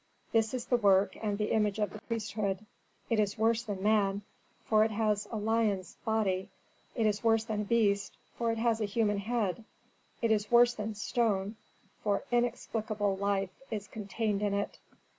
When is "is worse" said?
3.19-3.61, 7.05-7.43, 10.31-10.73